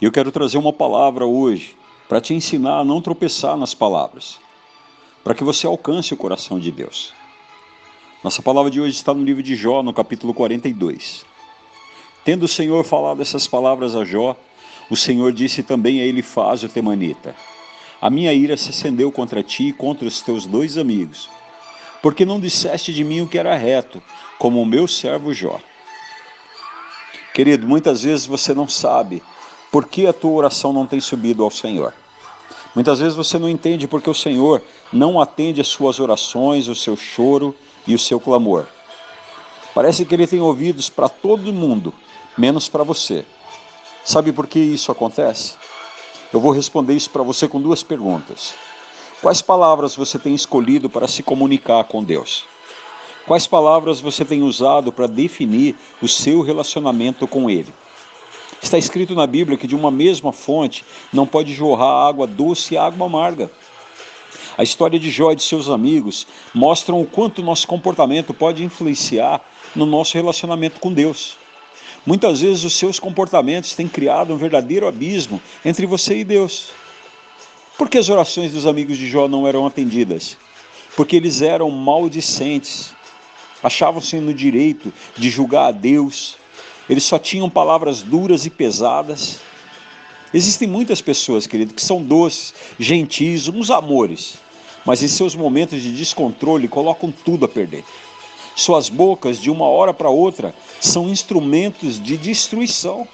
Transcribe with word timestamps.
E 0.00 0.04
eu 0.06 0.10
quero 0.10 0.32
trazer 0.32 0.56
uma 0.56 0.72
palavra 0.72 1.26
hoje 1.26 1.76
para 2.08 2.22
te 2.22 2.32
ensinar 2.32 2.78
a 2.78 2.84
não 2.84 3.02
tropeçar 3.02 3.54
nas 3.54 3.74
palavras, 3.74 4.40
para 5.22 5.34
que 5.34 5.44
você 5.44 5.66
alcance 5.66 6.14
o 6.14 6.16
coração 6.16 6.58
de 6.58 6.72
Deus. 6.72 7.12
Nossa 8.24 8.40
palavra 8.40 8.70
de 8.70 8.80
hoje 8.80 8.96
está 8.96 9.12
no 9.12 9.22
livro 9.22 9.42
de 9.42 9.54
Jó, 9.54 9.82
no 9.82 9.92
capítulo 9.92 10.32
42. 10.32 11.26
Tendo 12.24 12.44
o 12.44 12.48
Senhor 12.48 12.82
falado 12.82 13.20
essas 13.20 13.46
palavras 13.46 13.94
a 13.94 14.02
Jó, 14.02 14.34
o 14.88 14.96
Senhor 14.96 15.32
disse 15.32 15.62
também 15.62 16.00
a 16.00 16.04
ele 16.04 16.22
faz 16.22 16.62
o 16.62 16.68
temanita: 16.68 17.36
A 18.00 18.08
minha 18.08 18.32
ira 18.32 18.56
se 18.56 18.70
acendeu 18.70 19.12
contra 19.12 19.42
ti 19.42 19.68
e 19.68 19.72
contra 19.72 20.08
os 20.08 20.22
teus 20.22 20.46
dois 20.46 20.78
amigos, 20.78 21.28
porque 22.02 22.24
não 22.24 22.40
disseste 22.40 22.92
de 22.94 23.04
mim 23.04 23.20
o 23.20 23.28
que 23.28 23.38
era 23.38 23.54
reto, 23.54 24.02
como 24.38 24.62
o 24.62 24.66
meu 24.66 24.88
servo 24.88 25.34
Jó. 25.34 25.60
Querido, 27.34 27.68
muitas 27.68 28.02
vezes 28.02 28.24
você 28.24 28.54
não 28.54 28.66
sabe 28.66 29.22
por 29.70 29.86
que 29.86 30.06
a 30.06 30.12
tua 30.12 30.32
oração 30.32 30.72
não 30.72 30.86
tem 30.86 31.00
subido 31.00 31.44
ao 31.44 31.50
Senhor. 31.50 31.94
Muitas 32.74 32.98
vezes 32.98 33.16
você 33.16 33.38
não 33.38 33.48
entende 33.48 33.88
porque 33.88 34.10
o 34.10 34.14
Senhor 34.14 34.62
não 34.92 35.20
atende 35.20 35.60
as 35.60 35.68
suas 35.68 35.98
orações, 35.98 36.68
o 36.68 36.74
seu 36.74 36.96
choro 36.96 37.54
e 37.86 37.94
o 37.94 37.98
seu 37.98 38.20
clamor. 38.20 38.66
Parece 39.74 40.04
que 40.04 40.14
ele 40.14 40.26
tem 40.26 40.40
ouvidos 40.40 40.90
para 40.90 41.08
todo 41.08 41.52
mundo, 41.52 41.94
menos 42.36 42.68
para 42.68 42.82
você. 42.82 43.24
Sabe 44.04 44.32
por 44.32 44.46
que 44.46 44.58
isso 44.58 44.90
acontece? 44.90 45.54
Eu 46.32 46.40
vou 46.40 46.52
responder 46.52 46.94
isso 46.94 47.10
para 47.10 47.22
você 47.22 47.48
com 47.48 47.60
duas 47.60 47.82
perguntas. 47.82 48.54
Quais 49.20 49.42
palavras 49.42 49.94
você 49.94 50.18
tem 50.18 50.34
escolhido 50.34 50.88
para 50.88 51.06
se 51.06 51.22
comunicar 51.22 51.84
com 51.84 52.02
Deus? 52.02 52.44
Quais 53.26 53.46
palavras 53.46 54.00
você 54.00 54.24
tem 54.24 54.42
usado 54.42 54.90
para 54.90 55.06
definir 55.06 55.76
o 56.00 56.08
seu 56.08 56.40
relacionamento 56.40 57.26
com 57.28 57.50
Ele? 57.50 57.72
Está 58.62 58.76
escrito 58.76 59.14
na 59.14 59.26
Bíblia 59.26 59.56
que 59.56 59.66
de 59.66 59.74
uma 59.74 59.90
mesma 59.90 60.32
fonte 60.32 60.84
não 61.12 61.26
pode 61.26 61.54
jorrar 61.54 62.08
água 62.08 62.26
doce 62.26 62.74
e 62.74 62.76
água 62.78 63.06
amarga. 63.06 63.50
A 64.56 64.62
história 64.62 64.98
de 64.98 65.10
Jó 65.10 65.32
e 65.32 65.36
de 65.36 65.42
seus 65.42 65.68
amigos 65.68 66.26
mostram 66.52 67.00
o 67.00 67.06
quanto 67.06 67.42
nosso 67.42 67.66
comportamento 67.66 68.34
pode 68.34 68.62
influenciar 68.62 69.40
no 69.74 69.86
nosso 69.86 70.14
relacionamento 70.14 70.78
com 70.80 70.92
Deus. 70.92 71.38
Muitas 72.04 72.40
vezes 72.40 72.64
os 72.64 72.74
seus 72.74 72.98
comportamentos 72.98 73.74
têm 73.74 73.88
criado 73.88 74.34
um 74.34 74.36
verdadeiro 74.36 74.86
abismo 74.86 75.40
entre 75.64 75.86
você 75.86 76.18
e 76.18 76.24
Deus. 76.24 76.70
Por 77.78 77.88
que 77.88 77.96
as 77.96 78.08
orações 78.10 78.52
dos 78.52 78.66
amigos 78.66 78.98
de 78.98 79.08
Jó 79.08 79.28
não 79.28 79.46
eram 79.46 79.66
atendidas? 79.66 80.36
Porque 80.96 81.16
eles 81.16 81.40
eram 81.40 81.70
maldicentes, 81.70 82.92
achavam-se 83.62 84.16
no 84.16 84.34
direito 84.34 84.92
de 85.16 85.30
julgar 85.30 85.68
a 85.68 85.72
Deus, 85.72 86.36
eles 86.90 87.04
só 87.04 87.20
tinham 87.20 87.48
palavras 87.48 88.02
duras 88.02 88.44
e 88.44 88.50
pesadas. 88.50 89.38
Existem 90.34 90.66
muitas 90.66 91.00
pessoas, 91.00 91.46
querido, 91.46 91.72
que 91.72 91.80
são 91.80 92.02
doces, 92.02 92.52
gentis, 92.80 93.46
uns 93.46 93.70
amores, 93.70 94.38
mas 94.84 95.00
em 95.00 95.06
seus 95.06 95.36
momentos 95.36 95.80
de 95.80 95.92
descontrole 95.92 96.66
colocam 96.66 97.12
tudo 97.12 97.44
a 97.44 97.48
perder. 97.48 97.84
Suas 98.56 98.88
bocas, 98.88 99.40
de 99.40 99.52
uma 99.52 99.68
hora 99.68 99.94
para 99.94 100.10
outra, 100.10 100.52
são 100.80 101.08
instrumentos 101.08 102.02
de 102.02 102.16
destruição. 102.16 103.06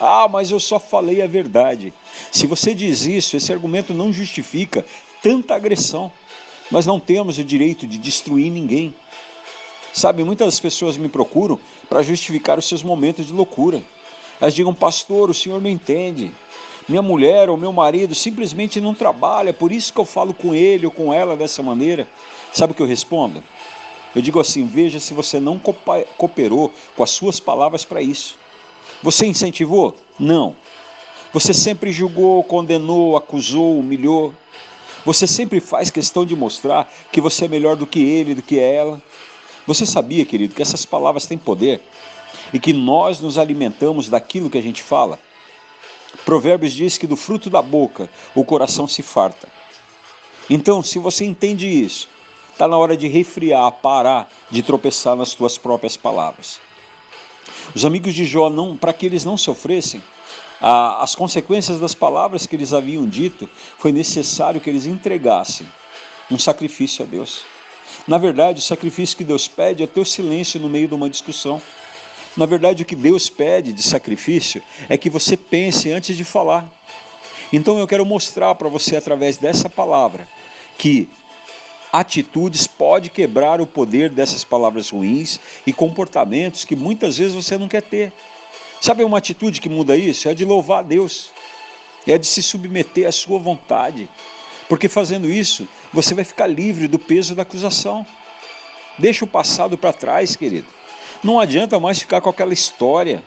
Ah, 0.00 0.26
mas 0.28 0.50
eu 0.50 0.58
só 0.58 0.80
falei 0.80 1.22
a 1.22 1.28
verdade. 1.28 1.94
Se 2.32 2.48
você 2.48 2.74
diz 2.74 3.02
isso, 3.02 3.36
esse 3.36 3.52
argumento 3.52 3.94
não 3.94 4.12
justifica 4.12 4.84
tanta 5.22 5.54
agressão. 5.54 6.10
Nós 6.68 6.84
não 6.84 6.98
temos 6.98 7.38
o 7.38 7.44
direito 7.44 7.86
de 7.86 7.96
destruir 7.96 8.50
ninguém. 8.50 8.92
Sabe, 9.98 10.22
muitas 10.22 10.60
pessoas 10.60 10.96
me 10.96 11.08
procuram 11.08 11.58
para 11.88 12.04
justificar 12.04 12.56
os 12.56 12.68
seus 12.68 12.84
momentos 12.84 13.26
de 13.26 13.32
loucura. 13.32 13.82
Elas 14.40 14.54
digam, 14.54 14.72
pastor, 14.72 15.28
o 15.28 15.34
senhor 15.34 15.60
não 15.60 15.68
entende. 15.68 16.32
Minha 16.88 17.02
mulher 17.02 17.50
ou 17.50 17.56
meu 17.56 17.72
marido 17.72 18.14
simplesmente 18.14 18.80
não 18.80 18.94
trabalha, 18.94 19.52
por 19.52 19.72
isso 19.72 19.92
que 19.92 19.98
eu 19.98 20.04
falo 20.04 20.32
com 20.32 20.54
ele 20.54 20.86
ou 20.86 20.92
com 20.92 21.12
ela 21.12 21.36
dessa 21.36 21.64
maneira. 21.64 22.06
Sabe 22.52 22.70
o 22.70 22.76
que 22.76 22.80
eu 22.80 22.86
respondo? 22.86 23.42
Eu 24.14 24.22
digo 24.22 24.38
assim: 24.38 24.68
veja 24.68 25.00
se 25.00 25.12
você 25.12 25.40
não 25.40 25.60
cooperou 26.16 26.72
com 26.94 27.02
as 27.02 27.10
suas 27.10 27.40
palavras 27.40 27.84
para 27.84 28.00
isso. 28.00 28.38
Você 29.02 29.26
incentivou? 29.26 29.96
Não. 30.16 30.54
Você 31.32 31.52
sempre 31.52 31.90
julgou, 31.90 32.44
condenou, 32.44 33.16
acusou, 33.16 33.80
humilhou. 33.80 34.32
Você 35.04 35.26
sempre 35.26 35.58
faz 35.58 35.90
questão 35.90 36.24
de 36.24 36.36
mostrar 36.36 36.88
que 37.10 37.20
você 37.20 37.46
é 37.46 37.48
melhor 37.48 37.74
do 37.74 37.84
que 37.84 38.00
ele, 38.00 38.36
do 38.36 38.42
que 38.42 38.60
ela. 38.60 39.02
Você 39.68 39.84
sabia, 39.84 40.24
querido, 40.24 40.54
que 40.54 40.62
essas 40.62 40.86
palavras 40.86 41.26
têm 41.26 41.36
poder 41.36 41.82
e 42.54 42.58
que 42.58 42.72
nós 42.72 43.20
nos 43.20 43.36
alimentamos 43.36 44.08
daquilo 44.08 44.48
que 44.48 44.56
a 44.56 44.62
gente 44.62 44.82
fala? 44.82 45.18
Provérbios 46.24 46.72
diz 46.72 46.96
que 46.96 47.06
do 47.06 47.16
fruto 47.16 47.50
da 47.50 47.60
boca 47.60 48.08
o 48.34 48.46
coração 48.46 48.88
se 48.88 49.02
farta. 49.02 49.46
Então, 50.48 50.82
se 50.82 50.98
você 50.98 51.26
entende 51.26 51.68
isso, 51.68 52.08
está 52.50 52.66
na 52.66 52.78
hora 52.78 52.96
de 52.96 53.08
refriar, 53.08 53.70
parar 53.72 54.30
de 54.50 54.62
tropeçar 54.62 55.14
nas 55.14 55.34
tuas 55.34 55.58
próprias 55.58 55.98
palavras. 55.98 56.58
Os 57.74 57.84
amigos 57.84 58.14
de 58.14 58.24
Jó, 58.24 58.50
para 58.80 58.94
que 58.94 59.04
eles 59.04 59.22
não 59.22 59.36
sofressem 59.36 60.02
as 60.62 61.14
consequências 61.14 61.78
das 61.78 61.94
palavras 61.94 62.46
que 62.46 62.56
eles 62.56 62.72
haviam 62.72 63.06
dito, 63.06 63.46
foi 63.76 63.92
necessário 63.92 64.62
que 64.62 64.70
eles 64.70 64.86
entregassem 64.86 65.68
um 66.30 66.38
sacrifício 66.38 67.04
a 67.04 67.06
Deus. 67.06 67.44
Na 68.06 68.18
verdade, 68.18 68.60
o 68.60 68.62
sacrifício 68.62 69.16
que 69.16 69.24
Deus 69.24 69.46
pede 69.46 69.82
é 69.82 69.86
teu 69.86 70.04
silêncio 70.04 70.60
no 70.60 70.68
meio 70.68 70.88
de 70.88 70.94
uma 70.94 71.10
discussão. 71.10 71.60
Na 72.36 72.46
verdade, 72.46 72.82
o 72.82 72.86
que 72.86 72.96
Deus 72.96 73.28
pede 73.28 73.72
de 73.72 73.82
sacrifício 73.82 74.62
é 74.88 74.96
que 74.96 75.10
você 75.10 75.36
pense 75.36 75.90
antes 75.90 76.16
de 76.16 76.24
falar. 76.24 76.70
Então 77.52 77.78
eu 77.78 77.86
quero 77.86 78.04
mostrar 78.04 78.54
para 78.54 78.68
você 78.68 78.96
através 78.96 79.38
dessa 79.38 79.68
palavra 79.68 80.28
que 80.76 81.08
atitudes 81.92 82.66
pode 82.66 83.10
quebrar 83.10 83.60
o 83.60 83.66
poder 83.66 84.10
dessas 84.10 84.44
palavras 84.44 84.90
ruins 84.90 85.40
e 85.66 85.72
comportamentos 85.72 86.64
que 86.64 86.76
muitas 86.76 87.16
vezes 87.16 87.34
você 87.34 87.56
não 87.56 87.68
quer 87.68 87.82
ter. 87.82 88.12
Sabe 88.80 89.02
uma 89.02 89.18
atitude 89.18 89.60
que 89.60 89.68
muda 89.68 89.96
isso? 89.96 90.28
É 90.28 90.34
de 90.34 90.44
louvar 90.44 90.80
a 90.80 90.82
Deus. 90.82 91.30
É 92.06 92.16
de 92.16 92.26
se 92.26 92.42
submeter 92.42 93.08
à 93.08 93.12
sua 93.12 93.38
vontade. 93.38 94.08
Porque 94.68 94.88
fazendo 94.88 95.30
isso, 95.30 95.66
você 95.92 96.14
vai 96.14 96.24
ficar 96.24 96.46
livre 96.46 96.86
do 96.86 96.98
peso 96.98 97.34
da 97.34 97.42
acusação. 97.42 98.06
Deixa 98.98 99.24
o 99.24 99.28
passado 99.28 99.78
para 99.78 99.92
trás, 99.92 100.36
querido. 100.36 100.66
Não 101.22 101.40
adianta 101.40 101.80
mais 101.80 101.98
ficar 101.98 102.20
com 102.20 102.28
aquela 102.28 102.52
história. 102.52 103.22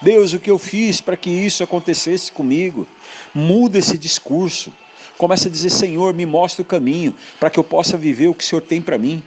Deus, 0.00 0.32
o 0.32 0.40
que 0.40 0.50
eu 0.50 0.58
fiz 0.58 1.00
para 1.00 1.16
que 1.16 1.30
isso 1.30 1.62
acontecesse 1.62 2.32
comigo? 2.32 2.86
Muda 3.32 3.78
esse 3.78 3.96
discurso. 3.96 4.72
Começa 5.16 5.48
a 5.48 5.50
dizer: 5.50 5.70
Senhor, 5.70 6.12
me 6.12 6.26
mostra 6.26 6.62
o 6.62 6.66
caminho 6.66 7.14
para 7.38 7.48
que 7.48 7.58
eu 7.58 7.64
possa 7.64 7.96
viver 7.96 8.28
o 8.28 8.34
que 8.34 8.42
o 8.42 8.46
Senhor 8.46 8.62
tem 8.62 8.82
para 8.82 8.98
mim. 8.98 9.22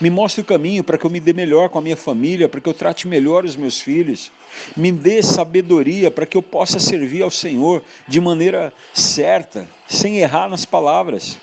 Me 0.00 0.10
mostre 0.10 0.42
o 0.42 0.44
caminho 0.44 0.84
para 0.84 0.98
que 0.98 1.04
eu 1.04 1.10
me 1.10 1.20
dê 1.20 1.32
melhor 1.32 1.68
com 1.68 1.78
a 1.78 1.82
minha 1.82 1.96
família, 1.96 2.48
para 2.48 2.60
que 2.60 2.68
eu 2.68 2.74
trate 2.74 3.08
melhor 3.08 3.44
os 3.44 3.56
meus 3.56 3.80
filhos. 3.80 4.30
Me 4.76 4.92
dê 4.92 5.22
sabedoria 5.22 6.10
para 6.10 6.26
que 6.26 6.36
eu 6.36 6.42
possa 6.42 6.78
servir 6.78 7.22
ao 7.22 7.30
Senhor 7.30 7.82
de 8.06 8.20
maneira 8.20 8.72
certa, 8.92 9.68
sem 9.86 10.18
errar 10.18 10.48
nas 10.48 10.64
palavras. 10.64 11.38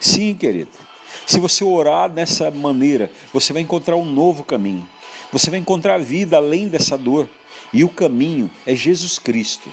Sim, 0.00 0.34
querido. 0.34 0.70
Se 1.26 1.40
você 1.40 1.64
orar 1.64 2.08
dessa 2.08 2.50
maneira, 2.50 3.10
você 3.32 3.52
vai 3.52 3.62
encontrar 3.62 3.96
um 3.96 4.04
novo 4.04 4.44
caminho. 4.44 4.88
Você 5.32 5.50
vai 5.50 5.58
encontrar 5.58 5.98
vida 5.98 6.36
além 6.36 6.68
dessa 6.68 6.96
dor. 6.96 7.28
E 7.72 7.82
o 7.82 7.88
caminho 7.88 8.50
é 8.64 8.74
Jesus 8.74 9.18
Cristo. 9.18 9.68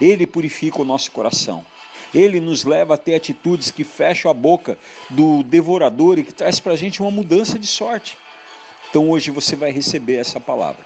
Ele 0.00 0.26
purifica 0.26 0.80
o 0.80 0.84
nosso 0.84 1.10
coração. 1.10 1.64
Ele 2.16 2.40
nos 2.40 2.64
leva 2.64 2.94
a 2.94 2.96
ter 2.96 3.14
atitudes 3.14 3.70
que 3.70 3.84
fecham 3.84 4.30
a 4.30 4.34
boca 4.34 4.78
do 5.10 5.42
devorador 5.42 6.18
e 6.18 6.24
que 6.24 6.32
traz 6.32 6.58
para 6.58 6.72
a 6.72 6.76
gente 6.76 7.02
uma 7.02 7.10
mudança 7.10 7.58
de 7.58 7.66
sorte. 7.66 8.16
Então 8.88 9.10
hoje 9.10 9.30
você 9.30 9.54
vai 9.54 9.70
receber 9.70 10.16
essa 10.16 10.40
palavra 10.40 10.82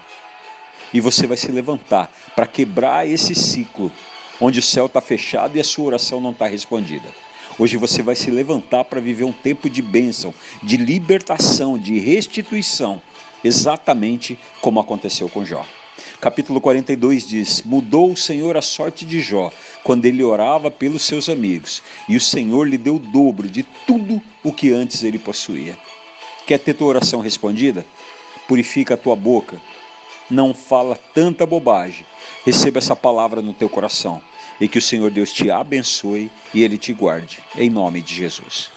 e 0.93 1.01
você 1.01 1.29
vai 1.29 1.37
se 1.37 1.53
levantar 1.53 2.13
para 2.35 2.49
quebrar 2.49 3.09
esse 3.09 3.33
ciclo 3.37 3.93
onde 4.41 4.59
o 4.59 4.63
céu 4.63 4.87
está 4.87 5.01
fechado 5.01 5.57
e 5.57 5.61
a 5.61 5.65
sua 5.65 5.85
oração 5.85 6.21
não 6.21 6.33
está 6.33 6.49
respondida. 6.49 7.07
Hoje 7.57 7.77
você 7.77 8.03
vai 8.03 8.17
se 8.17 8.29
levantar 8.29 8.83
para 8.87 9.01
viver 9.01 9.23
um 9.23 9.33
tempo 9.33 9.71
de 9.71 9.83
bênção, 9.83 10.35
de 10.65 10.77
libertação, 10.77 11.79
de 11.79 11.97
restituição, 12.01 13.01
exatamente 13.45 14.37
como 14.61 14.81
aconteceu 14.81 15.29
com 15.29 15.45
Jó. 15.45 15.65
Capítulo 16.21 16.61
42 16.61 17.27
diz: 17.27 17.63
Mudou 17.63 18.13
o 18.13 18.17
Senhor 18.17 18.57
a 18.57 18.63
sorte 18.63 19.05
de 19.05 19.21
Jó 19.21 19.51
quando 19.83 20.07
ele 20.07 20.23
orava 20.23 20.71
pelos 20.71 21.03
seus 21.03 21.29
amigos, 21.29 21.83
e 22.09 22.17
o 22.17 22.21
Senhor 22.21 22.69
lhe 22.69 22.79
deu 22.79 22.97
o 22.97 22.99
dobro 22.99 23.49
de 23.49 23.63
tudo 23.87 24.21
o 24.43 24.53
que 24.53 24.73
antes 24.73 25.03
ele 25.03 25.19
possuía. 25.19 25.79
Quer 26.47 26.59
ter 26.59 26.75
tua 26.75 26.89
oração 26.89 27.21
respondida? 27.21 27.85
Purifica 28.49 28.95
a 28.95 28.97
tua 28.97 29.15
boca, 29.15 29.61
não 30.31 30.55
fala 30.55 30.99
tanta 31.15 31.47
bobagem. 31.47 32.05
Receba 32.45 32.79
essa 32.79 32.97
palavra 32.97 33.43
no 33.43 33.53
teu 33.53 33.69
coração 33.69 34.23
e 34.61 34.69
que 34.69 34.79
o 34.79 34.83
Senhor 34.83 35.11
Deus 35.11 35.33
te 35.33 35.51
abençoe 35.51 36.31
e 36.53 36.63
ele 36.63 36.77
te 36.77 36.93
guarde. 36.93 37.39
Em 37.57 37.71
nome 37.71 38.01
de 38.01 38.15
Jesus. 38.15 38.71